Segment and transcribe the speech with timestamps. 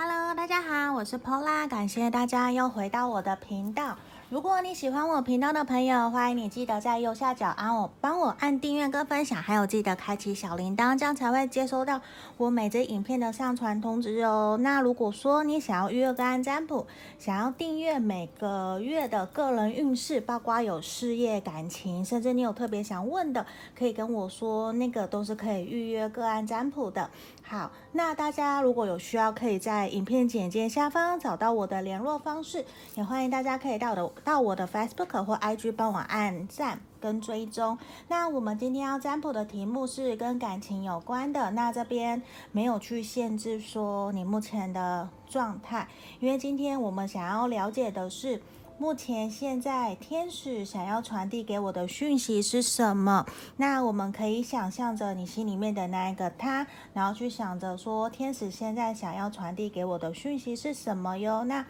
[0.00, 3.96] Hello，大家好，我是 Pola，感谢大家又回到我的频道。
[4.30, 12.00] 如果你喜欢我频道的朋友，欢迎你记得在右下角按我帮我按订阅跟分享，还有记得开启小铃铛，这样才会接收到
[12.36, 14.56] 我每支影片的上传通知哦。
[14.60, 16.86] 那如果说你想要预约个案占卜，
[17.18, 23.44] 想要订阅每个月的个人运势，包括有事业、感情，甚至你有特别想问的，
[23.76, 27.10] 可以跟我说，那个都是可以预约个案占卜的。
[27.50, 32.62] 好，那大家如果有需要，可以在影片简介下方找到我的联络方式，
[32.94, 37.78] 也欢迎大家可以到我的到我的 Facebook 或 IG 帮我按赞跟追踪。
[38.08, 41.50] 那我们今天要占卜的题目是跟感情有关的。
[41.52, 45.88] 那这边没有去限制说你目前的状态，
[46.20, 48.42] 因为今天我们想要了解的是
[48.80, 53.26] 目前现在天使想要传递给我的讯息是什么。
[53.56, 61.42] 那我们可以想象着你心里面的那一个他，然后去想着说天使现在想要传递给我的讯息是什么哟。
[61.44, 61.66] 那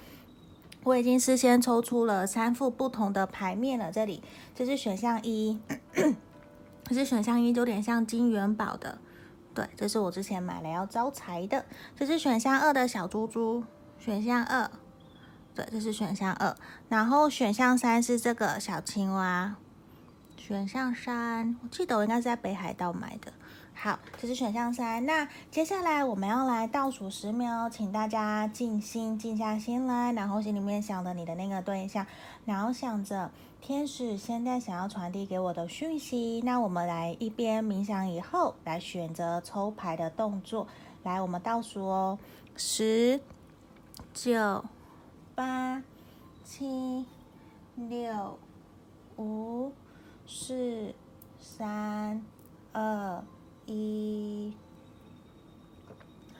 [0.85, 4.23] 我已经事先抽出了三副不同的牌面了，这里
[4.55, 5.59] 这是选项一，
[6.85, 8.99] 这是选项一，有点像金元宝的，
[9.55, 11.65] 对，这是我之前买来要招财的。
[11.97, 13.65] 这是选项二的小猪猪，
[13.99, 14.71] 选项二，
[15.59, 16.55] 对，这是选项二。
[16.89, 19.57] 然后选项三是这个小青蛙，
[20.37, 23.33] 选项三，我记得我应该是在北海道买的。
[23.75, 25.05] 好，这是选项三。
[25.05, 32.07] 那接下来我们要来倒数十秒，请大家静心，静下心来，然后心里面想着你的那个对象，
[32.45, 36.41] 然后想着天使现在想要传递给我的讯息。
[36.45, 40.69] 那我们来一边冥想以后，来选择抽牌的动作。
[41.03, 42.17] 来，我们倒数哦，
[42.57, 43.21] 十、
[44.15, 44.65] 九、
[45.39, 45.81] 八、
[46.45, 47.07] 七、
[47.77, 48.37] 六、
[49.17, 49.73] 五、
[50.27, 50.93] 四、
[51.41, 52.21] 三、
[52.73, 53.23] 二。
[53.65, 54.53] 一，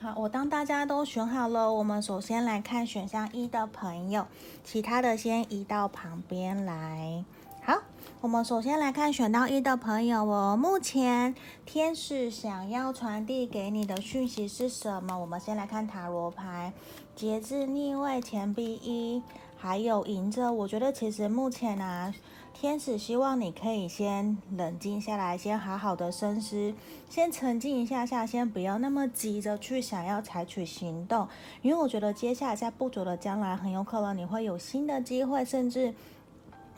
[0.01, 4.27] 好，我当大家都选好了，我们首先来看选项一的朋友，
[4.65, 7.23] 其他的先移到旁边来。
[7.63, 7.81] 好，
[8.21, 11.33] 我们首先来看选到一的朋友哦，目前
[11.65, 15.17] 天使想要传递给你的讯息是什么？
[15.17, 16.73] 我们先来看塔罗牌，
[17.15, 19.23] 节制逆位钱币一，
[19.55, 20.51] 还有赢着。
[20.51, 22.13] 我觉得其实目前呢、
[22.53, 26.73] 天使希望你可以先冷静下来，先好好的深思，
[27.09, 31.25] 先沉静一下下，先不要那么急着去想要采取行动，
[31.61, 35.93] 因为我觉得接下来在不久的将来，很有可能你会有新的机会，甚至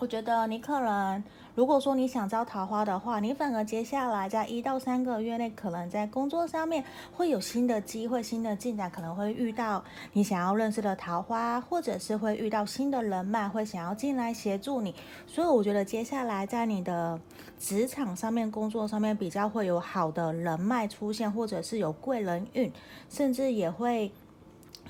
[0.01, 1.23] 我觉得你可能。
[1.53, 14.95] 如果说你想招桃花的话，你反而接下来在一到三个月内，可能在工作上面会有新的机会、新的进展，可能会遇到你想要认识的桃花，或者是会遇到新的人脉，会想要进来协助你。
[15.27, 17.19] 所以我觉得接下来在你的
[17.59, 22.71] 职场上面、工作上面比较会有好的人脉出现，或者是有贵人运，
[23.07, 24.11] 甚至也会。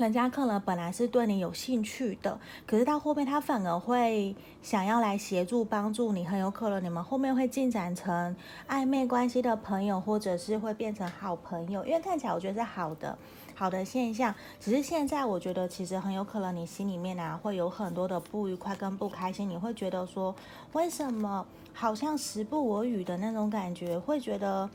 [0.01, 8.35] 人家可能本来是对你有兴趣的，可是到后面他反而会想要来协助帮助你，很有可能你们后面会进展成
[8.67, 11.85] 暧昧关系的朋友，或者是会变成好朋友。
[11.85, 13.15] 因为看起来我觉得是好的，
[13.53, 14.33] 好的现象。
[14.59, 20.35] 只是现在我觉得其实很有可能你心里面啊会有很多的不愉快跟不开心，你会觉得说
[20.73, 24.67] 为什么好像时不我与的那种感觉，会觉得。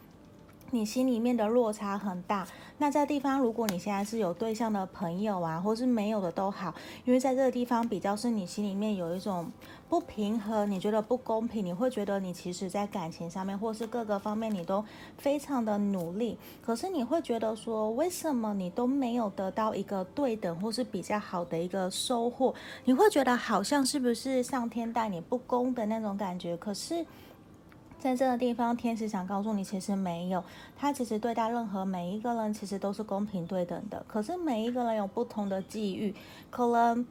[0.72, 2.46] 你心里面的落差很大，
[2.78, 9.50] 那在地方，如果你现在是有对象的朋友啊，或是没有的都好，因为在这个地方比较是你心里面有一种
[9.88, 14.84] 不平衡，你觉得不公平，你会觉得你其实在感情上面或是各个方面你都
[15.16, 22.52] 非常的努力，可是你会觉得说，为什么你都没有得到一个对等或是比较好的一个收获？
[22.84, 26.56] 你会觉得好像是不是上天待你不公的那种感觉？
[26.56, 27.06] 可是。
[28.06, 30.44] 在这个地方，天使想告诉你，其实没有，
[30.76, 34.00] 他其实对待任何每一个人，其实都是公平对等的。
[34.06, 36.14] 可是每一个人有不同的际遇，
[36.48, 37.04] 可能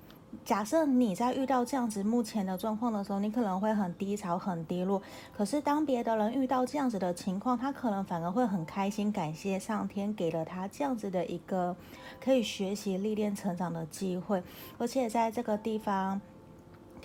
[0.45, 5.01] 假设你在遇到这样子目前的状况的时候，你可能会很低潮、很低落。
[5.35, 11.75] 可是当别的人遇到这样子的情况，他可能反而会很开心，感谢上天给了他这样子的一个
[12.23, 14.41] 可以学习、历练、成长的机会。
[14.77, 16.21] 而且在这个地方。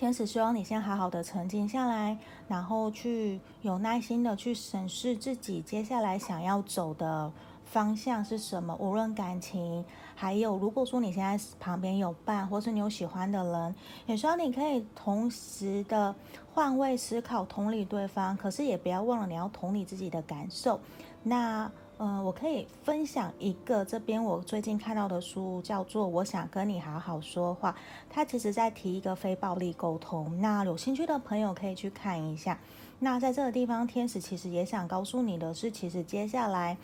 [0.01, 2.17] 天使希望你先好好的沉静下来，
[2.47, 7.31] 然后去有耐心的去审视自己接下来想要走的
[7.65, 8.75] 方向是什么。
[8.79, 13.75] 无论感情，还有如果说你现在旁边有伴，或是你有喜欢的人，
[14.07, 16.15] 也希望你可以同时的
[16.51, 20.79] 换位思考，同理对方，可是也不要忘了你要同理自己的感受。
[21.21, 21.71] 那。
[22.03, 27.71] 嗯、呃，我可以分享一个这边我最近看到的书，叫做《我想跟你好好说话》。
[28.09, 32.57] 它其实在提一个非暴力沟通，那有兴趣的朋友可以去看一下。
[32.97, 36.75] 那在这个地方，天使其实也想告诉你的是，其实接下来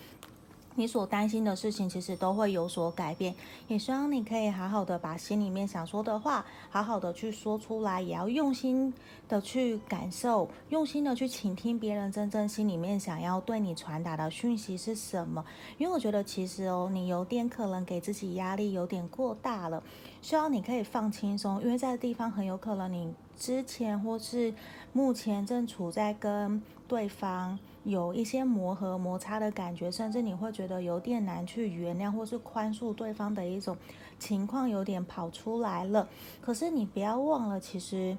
[0.77, 3.33] 你所担心的事情其实都会有所改变，
[3.68, 8.94] 也希望你可以好好的把心里面想说的话，好好的去说出来，也要用心
[9.27, 15.44] 的去感受，用心的去倾听别人真正心里面想要对你传达的讯息是什么。
[15.79, 19.81] 因为我觉得其实哦，你有点可能给自己压力有点过大了，
[20.21, 24.53] 希望你可以放轻松，因为在地方很有可能你之前或是
[24.94, 27.57] 目前正处在跟对方。
[27.88, 33.78] 有一些磨合摩擦的感觉，甚至你会觉得有点难去原谅或是宽恕对方的一种
[34.19, 36.06] 情况，有点跑出来了。
[36.42, 38.18] 可是你不要忘了，其实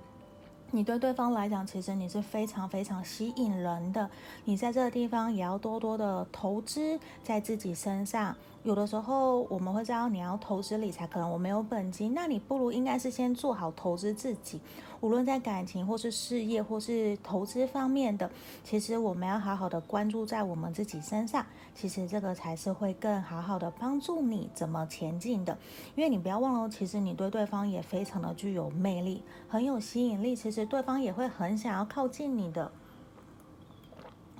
[0.71, 4.11] 你对对方来讲，其实你是非常非常吸引人的。
[4.45, 8.37] 你在这个地方也要多多的投资在自己身上。
[8.65, 14.61] 有的时候我们会知道你要投资理财，可能我没有本金，那你不如应该是先做好投资自己。
[15.01, 18.29] 无论在感情或是事业或是投资方面的，
[18.65, 21.47] 其实我们要好好的关注在我们自己身上。
[21.73, 25.57] 其实这个才是会更好好的帮助你怎么前进的。
[25.95, 30.35] 因为你不要忘了，其实你对对方也非常的具有魅力，很有吸引力。
[30.35, 32.71] 其实对方也会很想要靠近你的。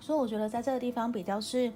[0.01, 1.73] 所以我觉得在这个地方比较是。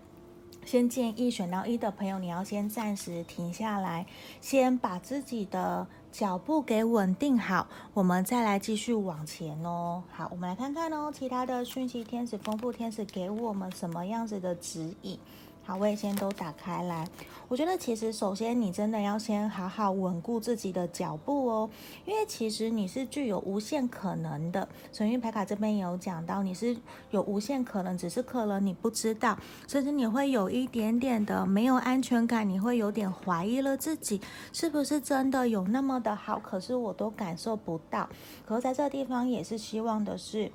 [0.65, 4.07] 先建议选到一的朋友，你要先暂时停下来，
[4.41, 10.05] 先把自己的脚步给稳定好，我们再来继续往前哦。
[10.13, 15.19] 好，我们来看看哦，其他的讯息天使、丰富天使给我们什么样子的指引。
[15.65, 17.09] 好，我也先都打开来。
[17.49, 21.71] 我觉得其实首先你真的要先好好稳固自己的脚步哦，
[22.05, 24.67] 因为其实你是具有无限可能的。
[24.91, 26.77] 神諭牌卡这边也有讲到，你是
[27.11, 29.39] 有无限可能，只是可能你不知道，
[29.69, 34.21] 甚至你会有一点点的没有安全感，你会有点怀疑了自己
[34.53, 38.09] 是不是真的有那么的好，可是我都感受不到。
[38.47, 40.51] 可是在这个地方也是希望的是。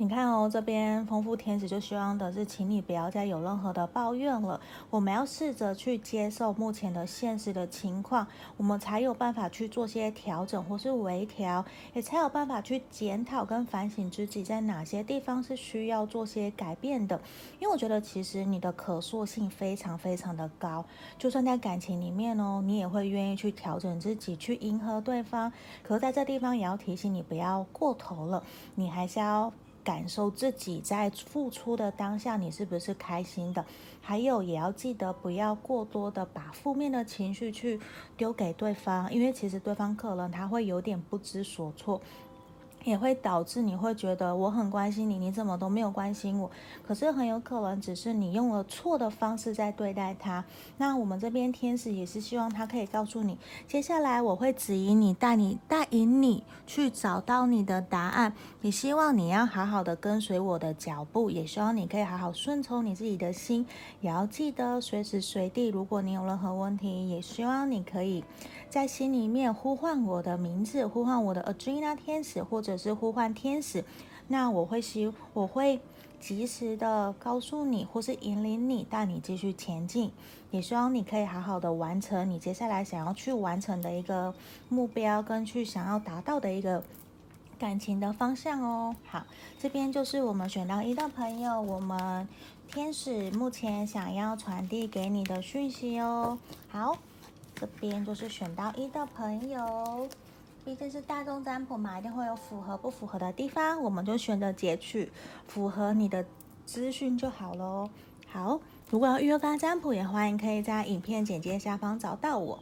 [0.00, 4.58] 你看哦，这边丰富天使就希望的是，请你不要再有任何的抱怨了。
[4.88, 8.26] 我们要试着去接受目前的现实的情况，
[8.56, 11.62] 我们才有办法去做些调整或是微调，
[11.92, 17.20] 也才有办法去检讨跟反省自己在哪些地方是需要做些改变的。
[17.58, 20.82] 因为我觉得其实你的可塑性非常非常的高，
[21.18, 25.52] 就算在感情里面哦，你也会愿意去调整自己，去迎合对方。
[25.82, 28.42] 可是在这地方也要提醒你不要过头了，
[28.76, 29.52] 你还是要。
[29.82, 33.64] 感受自己在付出的当下，你是不是开心的？
[34.02, 37.78] 还有，也要记得不要过多的把负面的情绪去
[38.16, 42.00] 丢给对方，因为其实对方可能他会有点不知所措。
[42.84, 46.50] 也会导致你会觉得我很关心你，你怎么都没有关心我？
[46.86, 50.44] 可是很有可能只是你用了错的方式在对待他。
[50.78, 53.38] 那我们这边天使也是希望他可以告诉你，
[53.68, 58.32] 接下来我会指引你，带你带引你去找到你的答案。
[58.62, 63.66] 也希望你要好好的跟随我的脚步，也希望你可以好好顺从你自己的心。
[64.00, 68.24] 也要记得随时随地，如果你有任何问题，也希望你可以
[68.70, 72.70] 在心里面呼唤我的名字，呼唤我的 Adrena 天使，或者。
[72.80, 73.84] 是呼唤天使，
[74.28, 75.80] 那我会希我会
[76.18, 80.10] 及时的告诉你，或是引领你，带你继续前进。
[80.50, 84.32] 也希望你可以好好的完成你接下来想要去完成的一个
[84.68, 86.82] 目标，跟去想要达到的一个
[87.58, 88.94] 感情的方向哦。
[89.04, 89.26] 好，
[89.58, 92.26] 这边就是我们选到一的朋友，我们
[92.68, 96.38] 天使目前想要传递给你的讯息哦。
[96.68, 96.96] 好，
[97.60, 100.08] 这边就是选到一的朋友。
[100.64, 105.10] 毕竟是大众占卜嘛，一定会有符合不符合的地方，我们就选择截取
[105.46, 106.24] 符合你的
[106.66, 107.88] 资讯就好喽。
[108.28, 112.58] 好，如果要预约跟占卜，也欢迎可以在影片简介下方找到我，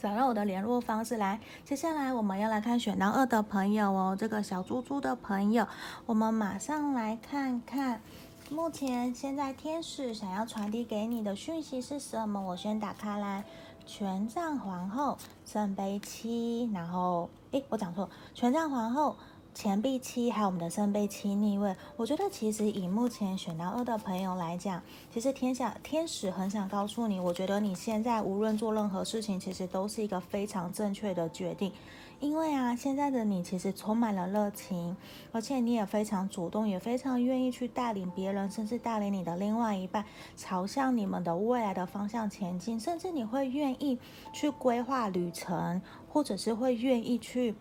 [0.00, 1.40] 找到我的联络方式来。
[1.64, 5.66] 接下来我们要来看选到二的朋友哦，这个小猪猪的朋友，
[6.04, 8.02] 我们马上来看看，
[8.50, 12.38] 目前现在天使想要传递给你的讯息是什么？
[12.38, 13.44] 我先打开来。
[13.88, 15.16] 权杖皇后、
[15.46, 19.16] 圣杯七，然后，诶，我讲错，权杖皇后、
[19.58, 21.74] 钱币七，还有我们的圣杯七逆位。
[21.96, 24.80] 我觉得其实以目前选到二的朋友来讲，
[25.12, 31.72] 其实天下天使很想告诉你，我觉得你现在无论做任何事情，其实都是一个非常正确的决定。
[32.20, 34.96] 因为啊，现在的你其实充满了热情，
[35.32, 40.04] 而且你也非常主动，也非常愿意去带领别人，甚至带领你的另外一半
[40.36, 43.98] 朝向你们的未来的方向前进，甚至你会愿意
[44.32, 47.56] 去规划旅程，或者是会愿意去。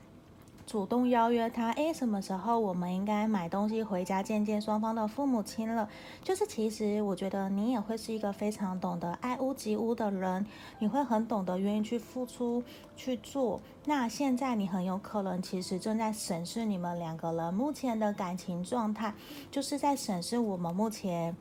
[0.67, 5.87] 主动邀约他，诶，什么时候我们应该买东西回家见见双方的父母亲了？
[6.21, 10.45] 就是其实我觉得你也会是一个非常懂得爱屋及乌的人，
[10.79, 12.61] 你会很懂得愿意去付出
[12.97, 13.61] 去做。
[13.85, 19.13] 那现在你很有可能其实正在审视你们两个人目前的感情状态，
[19.49, 21.33] 就是在审视我们目前。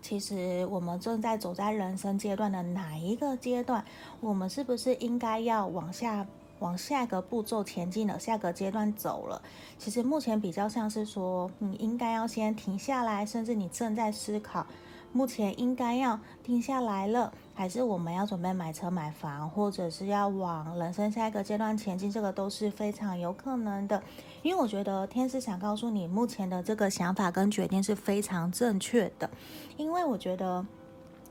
[0.00, 3.84] 其实我们正在走在人生阶段的哪一个阶段？
[4.20, 6.26] 我们是不是应该要往下
[6.64, 8.18] 往下一个步骤前进了？
[8.18, 9.42] 下个阶段走了？
[9.78, 14.66] 其实目前比较像是说，你应该要先停下来，甚至你正在思考。
[15.12, 22.10] 目前应该要定下来了，还是我们要准备买车买房，或者是要往人生下一个阶段前进？
[22.10, 24.02] 这个都是非常有可能的。
[24.42, 29.28] 因为我觉得天使想告诉你，目前的这个想法跟决定是非常正确的。
[29.76, 30.66] 因为我觉得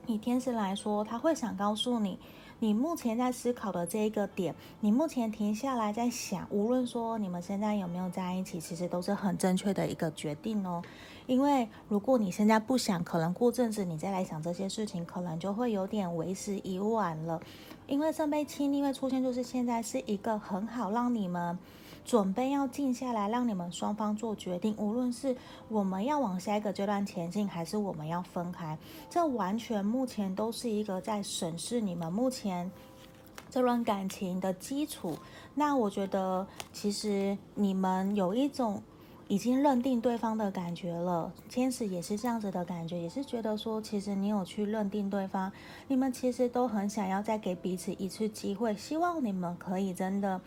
[0.06, 2.20] 以天使来说，他会想告诉你。
[2.64, 10.82] 你目前在思考的这一个点，你目前停下来在想，无论说你们现在有没有在一起，其实都是很正确的一个决定哦。
[11.28, 17.42] 因为如果你现在不想，可能过阵子你再来想这些事情，可能就会有点为时已晚了。
[17.86, 21.60] 因为圣杯七逆位出现，就是现在是一个很好让你们。
[22.06, 24.76] 准备要静下来，让你们双方做决定。
[24.78, 25.36] 无论是
[25.70, 28.78] 我们要往下一个阶段前进，还是我们要分开，
[29.10, 32.70] 这完全目前都是一个在审视你们目前
[33.50, 35.18] 这段感情的基础。
[35.56, 38.82] 那我觉得，其实你们有一种
[39.30, 41.32] 已经认定对方的感觉了。
[41.48, 45.52] 天使也是这样子的感觉，也是觉得说，其实你有去认定对方，
[45.88, 50.42] 你们其实都很想要再给彼此一次机会，希望你们可以真的。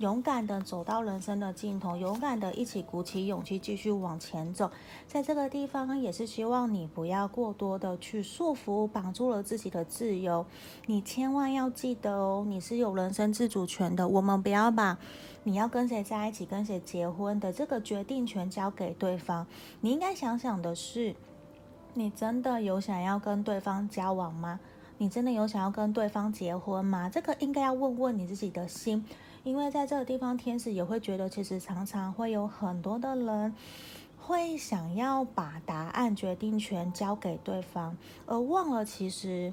[0.00, 4.70] 勇敢的走到人生的尽头，勇敢的一起鼓起勇气继续往前走。
[5.06, 10.46] 在这个地方，也是希望你不要过多的去束缚，绑住了自己的自由。
[10.86, 14.08] 你千万要记得哦，你是有人生自主权的。
[14.08, 14.96] 我们不要把
[15.42, 19.46] 你要跟谁在一起、跟谁结婚的这个决定权交给对方。
[19.82, 21.14] 你应该想想的是，
[21.92, 24.60] 你真的有想要跟对方交往吗？
[24.96, 27.10] 你真的有想要跟对方结婚吗？
[27.10, 29.04] 这个应该要问问你自己的心。
[29.42, 33.54] 因为在这个地方，天使也会觉得，其实常常会有很多的人
[34.18, 39.52] 会想要把答案、决定权交给对方，而忘了其实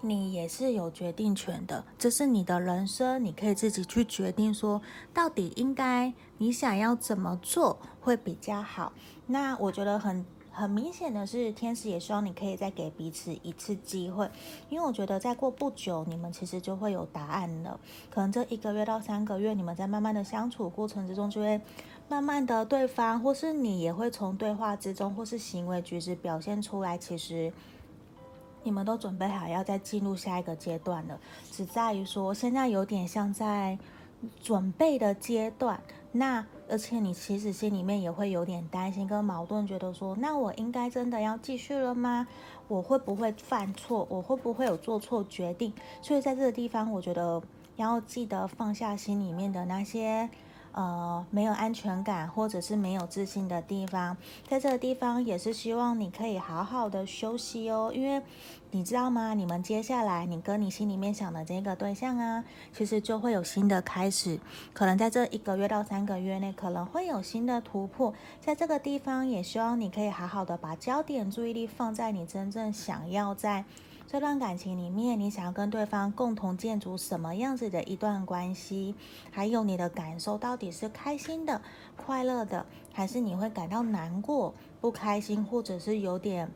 [0.00, 1.84] 你也是有决定权的。
[1.98, 4.82] 这是你的人生，你可以自己去决定，说
[5.14, 8.92] 到底应该你想要怎么做会比较好。
[9.26, 10.24] 那我觉得很。
[10.58, 14.28] 很明显的是，天使也希望你可以再给彼此一次机会，
[14.68, 17.78] 因为我觉得再过不久，你们其实就会有答案了。
[18.10, 21.60] 可能这一个月到三个月，你们在慢慢的相处过程之中，就会
[22.08, 27.52] 慢慢的对方或是你也会从对话之中或是行为举止表现出来，其实
[28.64, 31.20] 你们都准备好要再进入下一个阶段了。
[31.52, 33.78] 只在于说，现在有点像在
[34.42, 35.80] 准备的阶段。
[36.10, 42.26] 那而且你其实心里面也会有点担心跟矛盾，觉得说，那我应该真的要继续了吗？
[42.68, 44.06] 我会不会犯错？
[44.10, 45.72] 我会不会有做错决定？
[46.02, 47.42] 所以在这个地方，我觉得
[47.76, 50.28] 要记得放下心里面的那些。
[50.72, 54.16] 呃，没有安全感或者是没有自信的地方，
[54.48, 58.22] 在这个地方也是希望你可以好好的休息哦，因为
[58.70, 59.34] 你知道吗？
[59.34, 64.38] 你们接下来你跟你心里面想的这个对象啊，其实就会有新的开始，
[64.72, 73.64] 可能在这一个月到三个月内可能会有新的突破，在这个地方也希望你可以好好的把焦点注意力放在你真正想要在。
[74.10, 78.94] 这段感情里面，你想要跟对方共同建筑什么样子的一段关系？
[79.30, 81.60] 还有你的感受到底是开心的、
[81.94, 86.50] 快乐的，还是你会感到难过、不开心，或者是有点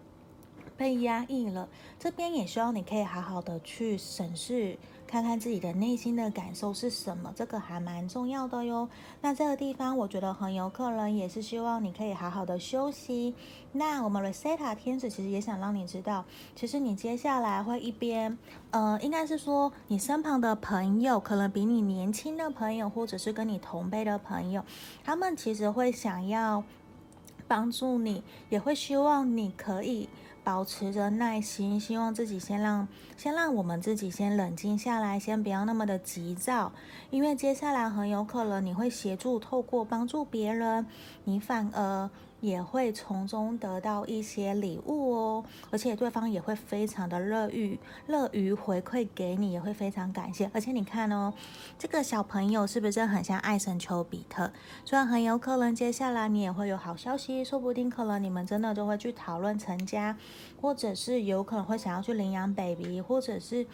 [0.78, 1.68] 被压抑了？
[2.00, 4.78] 这边也希望你可以好好的去审视。
[5.12, 8.88] 看看自己的内心的感受是什么，这个还蛮重要的哟。
[9.20, 13.34] 那这个地方，我觉得很有可能也是希望你可以好好的休息。
[13.72, 16.24] 那我们 Rosetta 天使其实也想让你知道，
[16.56, 18.38] 其实你接下来会一边，
[18.70, 24.64] 呃，应该是说你身旁的朋友，可能比你年轻的朋友，或者是跟你同辈的朋友，
[25.04, 26.64] 他们其实会想要
[27.46, 30.08] 帮助你，也会希望你可以。
[30.44, 36.72] 保持着耐心，希望自己先让先让我们自己先冷静下来，先不要那么的急躁，
[37.10, 40.86] 因为接下来很有可能你会协助透过帮助别人，
[41.24, 42.10] 你反而。
[42.42, 50.50] 也会从中得到一些礼物哦，而且对方也会非常的乐于乐于回馈给你，也会非常感谢。
[50.52, 51.32] 而且你看哦，
[51.78, 54.50] 这个小朋友是不是很像爱神丘比特？
[54.84, 60.18] 虽然很有可能接下来你也会有好消息，说不定可能你们真的就会去讨论成家，
[60.60, 63.64] 或者是有可能会想要去领养 baby，或者是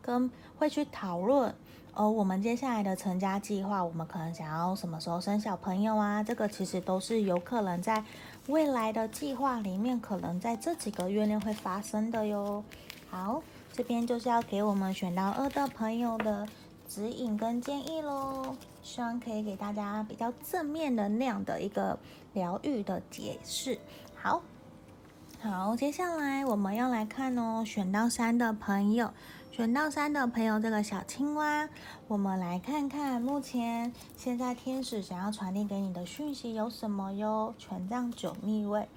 [0.00, 1.52] 跟会去讨论。
[2.00, 6.22] 哦我们接下来的成家计划，我们可能想要什么时候生小朋友啊？
[6.22, 8.02] 这个其实都是有可能在
[8.46, 12.64] 未来的计划里面，可能在这几个月内会发生的哟。
[13.10, 13.42] 好，
[13.74, 16.48] 这边就是要给我们选到二的朋友的
[16.88, 21.98] 指引跟建议喽，希望可以给大家比较正面能量的一个
[22.32, 23.78] 疗愈的解释。
[24.16, 24.40] 好。
[25.42, 29.10] 好，接下来我们要来看哦，选到三的朋友，
[29.50, 31.68] 选到三的朋友，这个小青蛙，
[32.06, 37.52] 我们来看看目前现在天使想要传递给你的讯息有什么哟？
[37.58, 38.88] 权杖九逆位，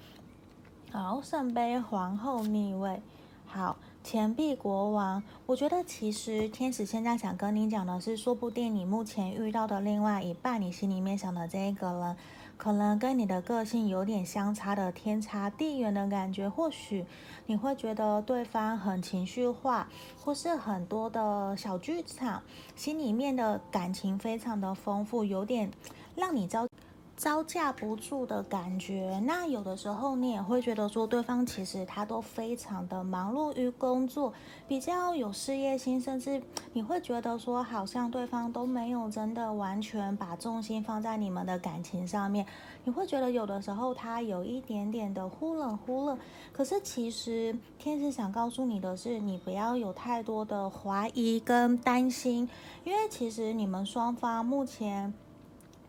[0.92, 3.02] 好，圣杯皇后逆位，
[3.44, 3.76] 好。
[4.04, 12.16] 钱币国王，我觉得其实天使现在想跟你讲的是，说不定你目前遇到的另外一半，你心里面想的这一个人，
[12.64, 16.48] 可能跟你的个性有点相差的天差地远的感觉。
[16.48, 17.04] 或许
[17.44, 19.86] 你会觉得对方很情绪化，
[20.18, 22.42] 或是很多的小剧场，
[22.74, 25.70] 心里面的感情非常的丰富，有点
[26.16, 26.66] 让你着。
[27.16, 34.32] 招架不住的感觉，那有的时候你也会觉得说，对方其实他都非常的忙碌于工作，
[34.66, 36.42] 比较有事业心，甚至
[36.72, 42.44] 你会觉得说，好像对方都没有真的完全把重心放在你们的感情上面。
[42.82, 46.18] 你会觉得有的时候他有一点点的忽冷忽热，
[46.52, 52.48] 可是其实天使想告诉你的是，你不要有太多的怀疑跟担心，
[52.82, 55.14] 因为其实你们双方目前。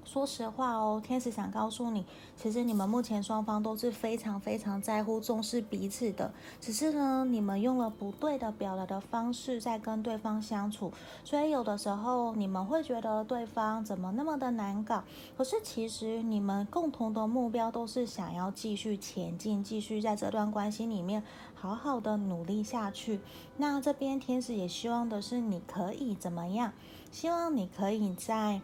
[0.05, 2.05] 说实话哦，天使想告诉你，
[2.37, 6.31] 其实你们目前双方都是非常非常在乎、重视彼此的。
[6.61, 10.93] 只是呢，你们用了不对的表达的方式在跟对方相处，
[11.23, 15.03] 所以有的时候你们会觉得对方怎么那么的难搞。
[15.35, 21.23] 可是其实你们共同的目标都是想要继续前进，继续在这段关系里面
[21.55, 23.19] 好好的努力下去。
[23.57, 26.71] 那这边天使也希望的是你可以怎么样？
[27.11, 28.61] 希望你可以在。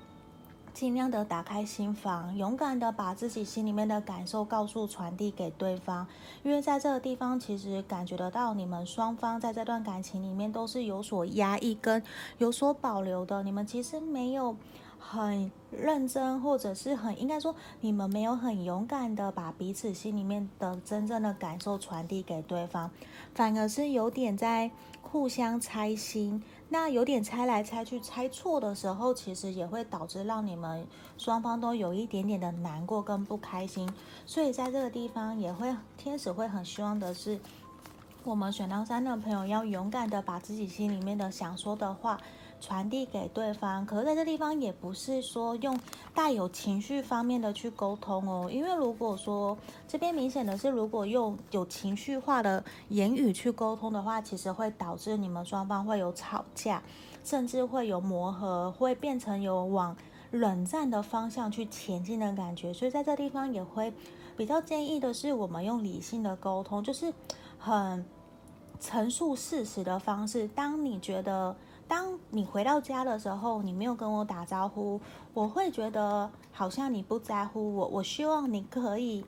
[0.74, 6.08] 尽量的打开心房，勇敢的把自己心里面的感受告诉、传递给对方。
[6.44, 12.02] 因为在这个地方，其实感觉得到你们双方在这段感情里面都是有所压抑跟
[12.38, 13.44] 有所保留的。
[13.44, 14.56] 你们其实没有
[14.98, 22.90] 很认真，或者是很应该说，你们没有很勇敢的把彼此心里面的真正的感受传递给对方，
[23.36, 26.42] 反而是有点在互相猜心。
[26.74, 30.88] 那有点猜来猜去，猜错的时候，其实也会导致让你们
[31.18, 33.92] 双方都有一点点的难过跟不开心。
[34.26, 37.42] 所以在这个地方，也会天使会很希望的是，
[38.24, 42.18] 我们选到三的朋友要勇敢的把自己心里面的想说的话。
[42.62, 45.78] 传递给对方，可是在这地方也不是说用
[46.14, 56.84] 带有情绪方面的去沟通哦，因为如果说这边明显的是，如果用有情绪化的言语去沟通的话，其实会导致你们双方会有吵架，
[57.24, 59.98] 甚至会有磨合，会变成有往
[60.30, 62.72] 冷战的方向去前进的感觉。
[62.72, 63.92] 所以在这地方也会
[64.38, 67.12] 比较建议的是，我们用理性的沟通，就是
[67.58, 68.06] 很
[68.80, 70.48] 陈述事实的方式。
[70.50, 71.56] 当你觉得。
[71.92, 74.98] 当你回到家的时候，你没有跟我打招呼，
[75.34, 77.86] 我会觉得好像你不在乎我。
[77.86, 79.26] 我希望你可以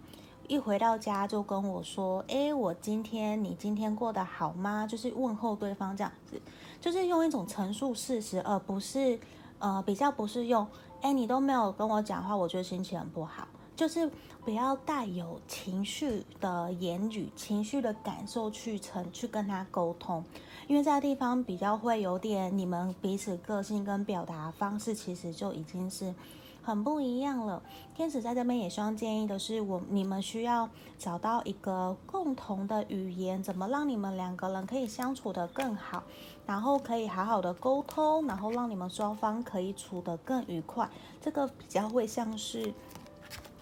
[0.47, 6.41] 一回到家就跟我说：“诶，我今天你今天过得好吗？”就是问候对方这样子，
[6.80, 9.19] 就是用一种陈述事实，而不是
[9.60, 10.65] 呃比较不是用
[11.04, 13.45] “诶，你都没有跟我讲话，我觉得心情很不好。”
[13.76, 14.10] 就是
[14.45, 20.23] 不要带有情绪的言语、情绪的感受去成去跟他沟通。
[20.67, 26.13] 因为这个地方比较会有点，你们彼此个性跟表达方式其实就已经是
[26.62, 27.62] 很不一样了。
[27.95, 36.03] 天使在这边也希望建议的是，我你们需要找到一个共同的语言，怎么让你们两个人可以相处得更好，
[36.45, 40.89] 然后可以好好的沟通，然后让你们双方可以处得更愉快。
[41.21, 42.73] 这个比较会像是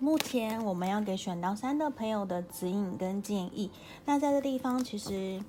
[0.02, 3.70] 目前我们要给选到三的朋友的指引跟建议。
[4.06, 5.42] 那在这地方其实。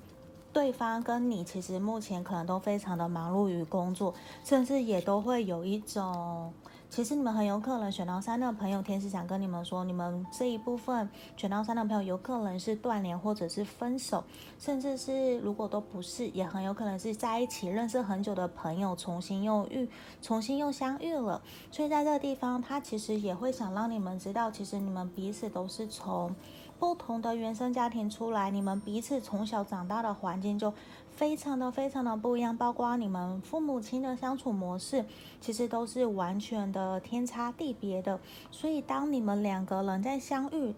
[0.53, 4.13] 对方跟你其实目前可能都非常的忙碌于工作，
[4.43, 6.53] 甚至也都会有一种，
[6.95, 14.23] 其实你们很有可能选到三的朋友，天使想跟你们说，你们这一部分选到三的朋友有可能是断联或者是分手，
[14.59, 19.89] 甚至是如果都不是，也很有可能是在一起认识很久的朋友重新又遇，
[20.21, 21.41] 重新又相遇了。
[21.71, 26.35] 所以在这个地方，他其实也会想让你们知道，其实你们彼此都是从。
[26.79, 30.73] 不同的原生家庭出来，你们彼此从小长大的环境就
[31.15, 35.05] 非常的非常的不一样，包括你们父母亲的相处模式，
[35.39, 38.19] 其实都是完全的天差地别的。
[38.51, 40.73] 所以当你们两个人在相遇，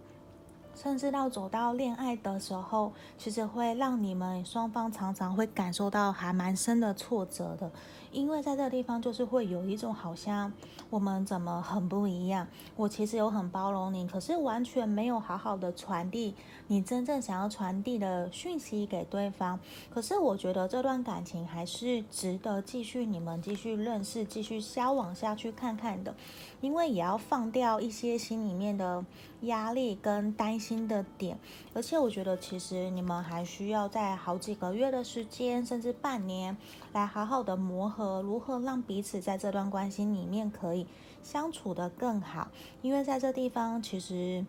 [0.75, 7.71] 甚至到走到恋爱的时候，其实会让你们双方常常会感受到还蛮深的挫折的。
[8.15, 10.51] 因为在这个地方，就是会有一种好像
[10.89, 12.47] 我们怎么很不一样。
[12.77, 16.33] 我其实有很包容你，可是完全没有好好的传递
[16.67, 19.59] 你真正想要传递的讯息给对方。
[19.93, 26.15] 可是我觉得这段感情还是值得继续，你们继续认识、继续交往下去看看的。
[26.61, 29.05] 因为也要放掉一些心里面的
[29.41, 31.37] 压力跟担心的点。
[31.73, 36.57] 而且我觉得，其实你们还需要在好几个月的时间，甚至半年，
[36.95, 40.87] 来好好的磨合，如何让彼此在这段关系里面可以
[41.21, 42.47] 相处得更好。
[42.81, 44.45] 因为在这地方，其实。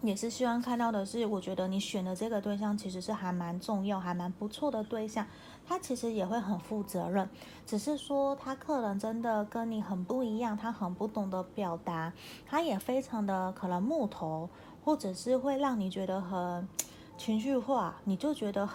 [0.00, 5.26] 也是希望看到的是，我觉得你选的这个对象其实是还蛮重要、还蛮不错的对象。
[5.66, 7.28] 他其实也会很负责任，
[7.66, 12.12] 只是说他可能真的跟你很不一样，他很不懂得表达，
[12.46, 14.48] 他也非常的可能木头，
[14.84, 16.68] 或者是会让你觉得很
[17.16, 18.68] 情绪化，你就觉得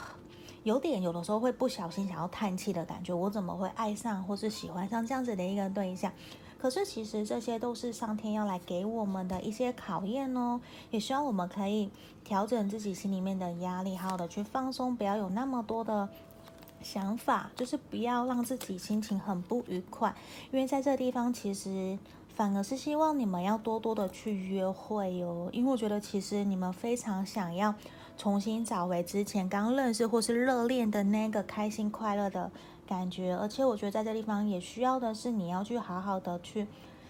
[0.63, 3.13] 有点有的时候会不小心想要叹气的感觉。
[3.13, 6.11] 我怎么会爱上或是喜欢上这样子的一个对象？
[6.57, 11.89] 可是其实这些都是上天要来给我们的一些考验哦，也希望我们可以
[12.23, 16.07] 调整自己心里面的压力，好好的去放松，不要有那么多的
[16.81, 20.15] 想法，就是不要让自己心情很不愉快。
[20.51, 21.99] 因为在这地方，其实
[22.33, 27.75] 反而是希望你们要多多的去约会哟，因为我觉得其实你们非常想要
[28.17, 32.51] 重新找回之前刚认识或是热恋的那个开心快乐的
[32.87, 36.67] 感觉，而且我觉得在这地方也需要的是你要去好好的去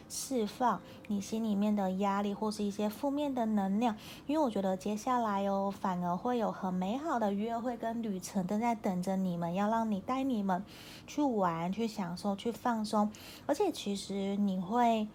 [0.10, 3.96] 释放你心里面的压力或是一些负面的能量，
[4.28, 10.64] 因为我觉得接下来哦，反而会有很美好的约会跟旅程都在等着你们，要让你带你们
[11.06, 13.12] 去玩、去享受、去放松，
[13.46, 15.08] 而且其实你会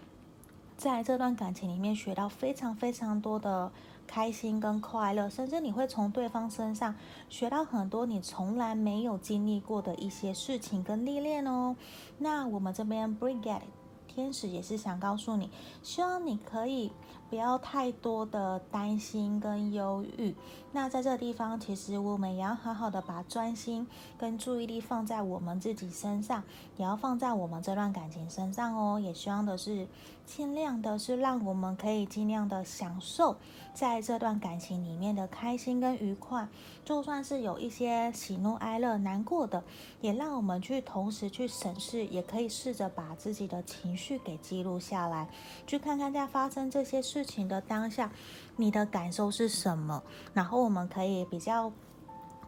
[0.77, 3.73] 在这段感情里面学到非常非常多的。
[4.09, 6.95] 开心跟快乐，甚至你会从对方身上
[7.29, 11.77] 学到很多你从来没有经历过的一些事情跟历练哦。
[12.19, 13.61] 那我们这边 Brigade
[14.09, 15.51] 天使也是想告诉你，
[15.83, 16.91] 希望你可以。
[17.29, 20.35] 不要太多的担心跟忧郁。
[20.73, 23.87] 那在这个地方，其实我们也要好好的把专心
[24.19, 26.43] 跟注意力放在我们自己身上，
[26.77, 29.01] 也要放在我们这段感情身上哦。
[29.01, 29.87] 也希望的是，
[30.27, 33.37] 尽量的是让我们可以尽量的享受
[33.73, 36.49] 在这段感情里面的开心跟愉快。
[36.85, 39.63] 就算是有一些喜怒哀乐、难过的，
[40.01, 45.29] 也让我们去同时去审视，也可以试着把自己的情绪给记录下来，
[45.67, 47.18] 去看看在发生这些事。
[47.19, 48.09] 事情的当下，
[48.55, 50.01] 你的感受是什么？
[50.33, 51.73] 然后我们可以比较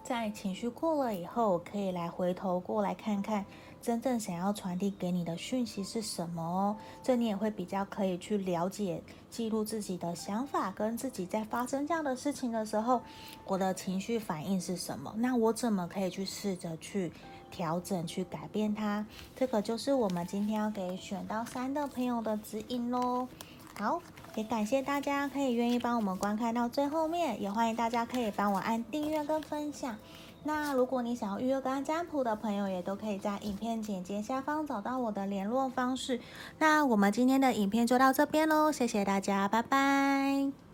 [0.04, 3.44] 在情绪过了以后，可以来回头过来看看
[3.82, 6.76] 真正想要传递给你的讯息是什么哦。
[7.02, 13.02] 这你也会比较可以去了解、记录自己的想法，跟自己在发生这样的事情的时候，
[13.46, 15.12] 我的情绪反应是什么？
[15.16, 17.10] 那我怎么可以去试着去
[17.50, 19.04] 调整、去改变它？
[19.34, 23.26] 这个就是我们今天要给选到三的朋友的指引喽。
[23.76, 24.00] 好。
[24.34, 29.96] 也感谢大家可以愿意帮我们观看到最后面，也欢迎大家可以帮我按订阅跟分享。
[30.44, 36.20] 那如果你想要预约跟占卜的朋友，也都可以在影片简介下方找到我的联络方式。
[36.58, 40.69] 那我们今天的影片就到这边喽，谢谢大家，拜拜。